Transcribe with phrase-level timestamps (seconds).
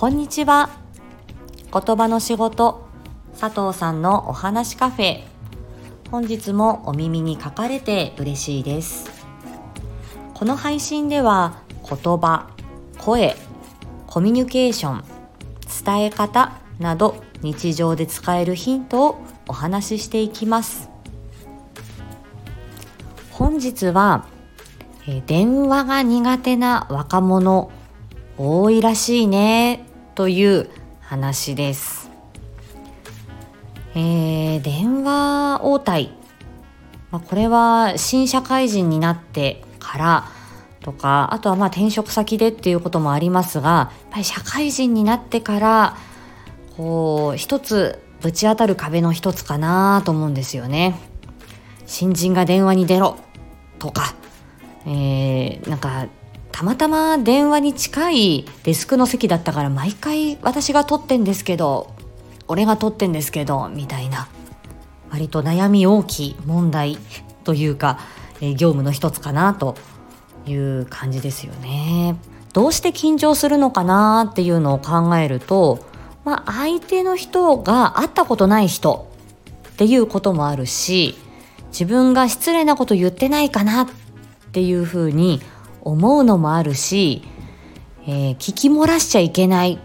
[0.00, 0.70] こんにちは。
[1.70, 2.88] 言葉の仕事
[3.38, 5.24] 佐藤さんのお話カフェ。
[6.10, 9.10] 本日もお耳に書かれて嬉しいです。
[10.32, 12.48] この配信では言葉
[12.96, 13.36] 声
[14.06, 15.04] コミュニケーション
[15.84, 20.88] 伝え方など日常で使えるヒントをお話ししていきます。
[23.32, 24.24] 本日は
[25.06, 27.70] え電話が苦手な若者
[28.38, 29.89] 多いらしいね。
[30.14, 32.10] という話です。
[33.94, 36.12] えー、電話応対、
[37.10, 40.28] まあ、これは新社会人になってから
[40.80, 45.96] とかあとはまあ転職先でっていうこともありますがやっぱり社会人になってから
[46.76, 50.98] こう一つぶち当たる壁の一つかなと思うんですよね。
[51.86, 53.16] 新人が電話に出ろ
[53.80, 54.14] とか
[54.86, 56.06] えー、なんか
[56.52, 61.94] たまたま電話に近いデスクの席だったから毎回私が取ってんですけど
[62.48, 64.28] 俺が取ってんですけどみたいな
[65.10, 66.98] 割と悩み大きい問題
[67.44, 67.98] というか、
[68.40, 69.76] え、業務の一つかなと
[70.46, 72.16] いう感じですよね。
[72.52, 75.84] どうして緊張するのかなっていうのを考えると、
[76.24, 79.08] まあ、相手の人が会ったことない人
[79.68, 81.16] っていうこともあるし
[81.68, 83.88] 自分が失礼なこと言ってないかなっ
[84.52, 85.40] ていうふうに
[85.82, 87.22] 思うのもあるし、
[88.06, 89.78] えー、聞き漏らしちゃいけない。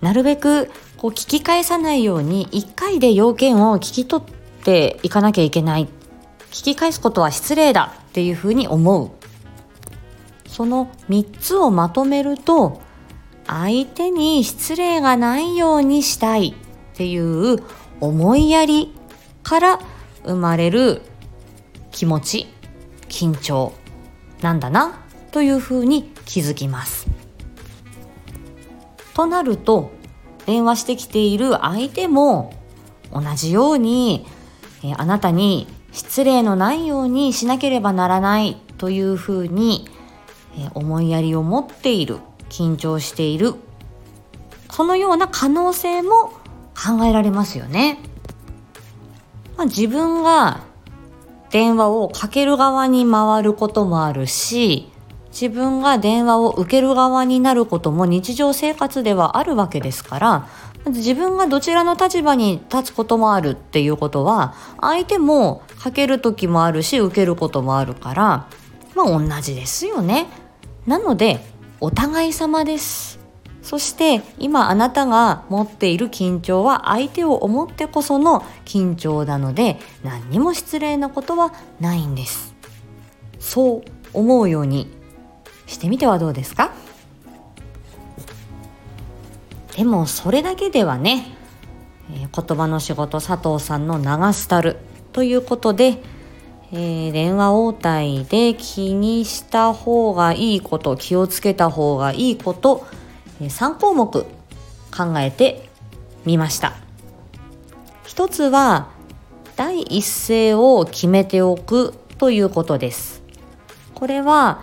[0.00, 5.88] なるべくこう聞き返さないように1回で要件を聞き取っていかなきゃいけない。
[6.50, 9.10] 聞き返すことは失礼だっていうふうに思う。
[10.48, 12.80] その3つをまとめると
[13.46, 17.62] 相手に失礼がないようにしたいっていう
[18.00, 18.92] 思いやり
[19.42, 19.80] から
[20.24, 21.02] 生まれる
[21.92, 22.46] 気持ち
[23.08, 23.79] 緊張。
[24.42, 25.00] なんだな
[25.32, 27.06] というふうに気づきます。
[29.14, 29.92] となると
[30.46, 32.54] 電話してきている相手も
[33.12, 34.26] 同じように、
[34.82, 39.88] えあなたに失礼のないようにしなければならないというふうに、
[40.58, 43.54] え思いやりを持っている緊張している
[44.70, 46.32] そのような可能性も
[46.74, 47.98] 考えられますよね。
[49.56, 50.64] まあ、自分が
[51.50, 54.90] 電話をかける側に回ることもあるし
[55.30, 60.48] 自分が電話を受ける側になることも日常生活ではあるわけですから
[60.86, 68.48] 自分がどちらの立場に立つこともあるっていうことは相手もかける時もあるし受けることもあるから
[68.94, 70.26] まあ同じですよね。
[70.86, 71.40] なので
[71.80, 73.19] お互い様です。
[73.62, 82.54] そして今あなたが持っている緊張は相手を思ってこその緊張なので何にも失礼なことはないんです。
[83.38, 83.82] そう
[84.12, 84.98] 思うように。
[85.66, 86.72] してみてはどうですか？
[89.76, 91.26] でもそれだけではね、
[92.12, 94.78] えー、言葉の仕事佐藤さんの流すたる。
[95.12, 96.02] ということで、
[96.72, 102.84] えー、電話応対で気にした方がいいこと気をつけた方がいいこと
[103.46, 104.26] 3項目
[104.90, 105.68] 考えて
[106.24, 106.74] みました。
[108.04, 108.88] 一つは
[109.56, 113.22] 第一声を決めておくということです。
[113.94, 114.62] これは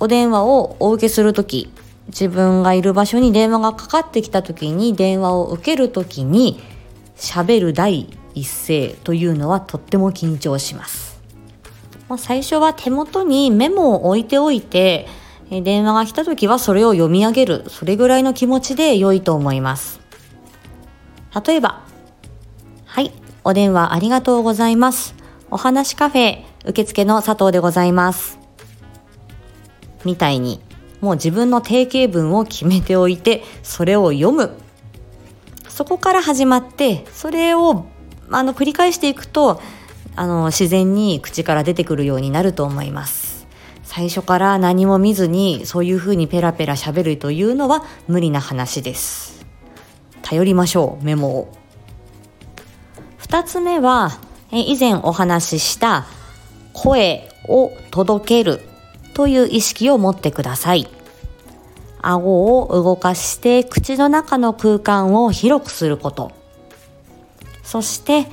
[0.00, 1.70] お電話をお受けするとき
[2.08, 6.60] 自分がいる場所に電話がかかってきたときに電話を受けるときに
[7.16, 11.20] 喋る第一声というのはとっても緊張します、
[12.08, 15.06] ま、最初は手元にメモを置いておいて
[15.50, 20.00] え電話が来た時はそれを読み上げる、それぐらいの気持ちで良いと思います。
[21.46, 21.82] 例えば、
[22.86, 23.12] はい、
[23.42, 25.14] お電話ありがとうございます。
[25.50, 28.38] お話カフェ受付の佐藤でございます。
[30.04, 30.60] みたいに、
[31.00, 34.50] もう自分の定型文を決めておいて、それを読む。
[35.68, 37.86] そこから始まって、それを
[38.30, 39.60] あの繰り返していくと、
[40.16, 43.33] あの自然に口から出てくるようになると思います。
[43.94, 49.46] 最初から何も見ずにそういうふうにペラペラ喋るというのは無理な話です。
[50.20, 51.54] 頼りましょうメモを。
[53.20, 54.18] 2つ目は
[54.50, 56.06] 以前お話しした
[56.72, 58.62] 声を届ける
[59.14, 60.88] という意識を持ってください。
[62.02, 66.32] 顎を動かして口の中の空間を広くすること。
[67.62, 68.26] そして、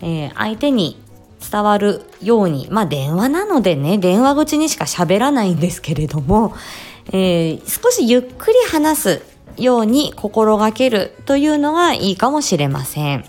[0.00, 1.01] えー、相手に
[1.50, 6.54] 伝わるように、まあ電話なのでね、電話口にしか喋らないんですけれども、
[7.08, 9.22] えー、少しゆっくり話す
[9.56, 13.24] ように心がけるというのがいいかもしれません。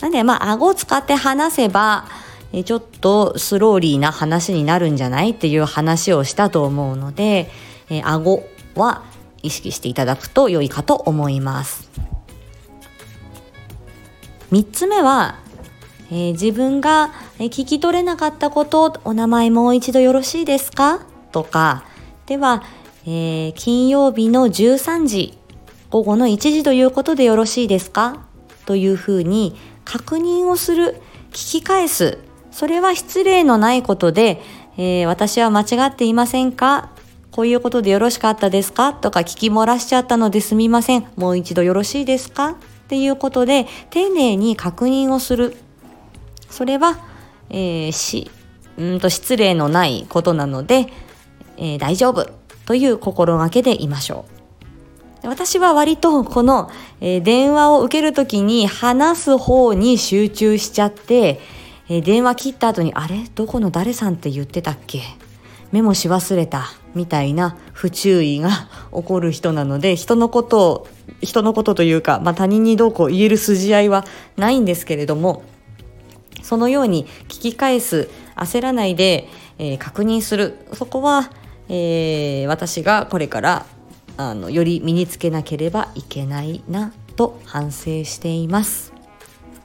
[0.00, 2.06] なんで、まあ、顎を使って話せば、
[2.52, 7.50] えちょっとスローリーな話になるんじゃないっていう話をしたと思うので、
[7.90, 8.44] え顎
[8.74, 9.02] は
[9.42, 11.88] 意識していただくと良いかと思います
[14.50, 15.38] 3つ目は、
[16.10, 21.06] えー、自分が聞き取れなかったことお名前もう一度よろしいですか？
[21.32, 21.84] とか。
[22.26, 22.62] では、
[23.04, 25.38] えー、金曜日の13時
[25.90, 28.26] 午後の1時ということでよろしいですか？
[28.66, 31.00] というふうに確認をする
[31.30, 32.18] 聞き返す。
[32.50, 34.40] それは失礼のないことで、
[34.76, 36.90] えー、私は間違っていませんか？
[37.30, 38.94] こういうことでよろしかったですか？
[38.94, 41.06] とか聞き漏らしちゃったのですみません。
[41.16, 42.50] もう一度よろしいですか？
[42.50, 42.54] っ
[42.88, 45.56] ていうことで丁寧に確認をする。
[46.50, 46.98] それは、
[47.50, 48.30] えー、し、
[48.76, 50.86] うんと失礼のないことなので、
[51.56, 52.30] えー、大丈夫
[52.66, 54.24] という心がけでいましょ
[55.24, 55.28] う。
[55.28, 61.40] 私は割とこの、えー、電話を受けるときに話す方に集中しちゃって、
[61.88, 63.24] えー、電話切った後にあれ？
[63.34, 65.02] どこの誰さんって言ってたっけ？
[65.72, 70.88] メモし忘れたみたいな不注意が起こる人なので人のことを
[71.20, 74.06] 人のことというか、まあ、他人にどうこう言える筋合いは
[74.36, 75.42] ないんですけれども
[76.48, 79.28] そのように聞き返す焦らないで、
[79.58, 80.56] えー、確認する。
[80.72, 81.30] そこは、
[81.68, 83.66] えー、私がこれから
[84.16, 88.94] あのより身につけなければいけないなと反省しています。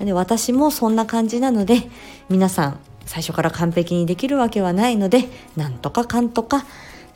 [0.00, 1.88] で私もそんな感じなので
[2.28, 6.66] 皆さん最初から完璧にできるわけはないのでなんとかかんとか、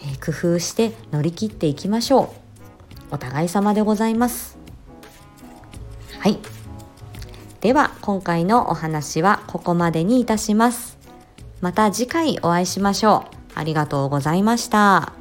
[0.01, 2.33] えー、工夫して乗り切っていきましょ
[3.11, 3.15] う。
[3.15, 4.57] お互い様でございます。
[6.19, 6.60] はい。
[7.61, 10.99] では今回のお話はここまでにいたします
[11.61, 15.20] また次回お会いしましょうありがとうございました。